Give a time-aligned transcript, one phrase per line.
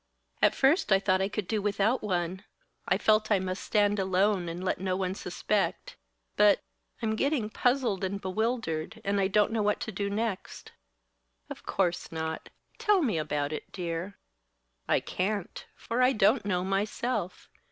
[0.41, 2.43] "At first I thought I could do without one.
[2.87, 5.95] I felt I must stand alone, and let no one suspect.
[6.37, 6.63] But
[7.03, 10.71] I'm getting puzzled and bewildered, and I don't know what to do next."
[11.51, 12.49] "Of course not.
[12.79, 14.17] Tell me about it, dear."
[14.87, 17.47] "I can't; for I don't know, myself."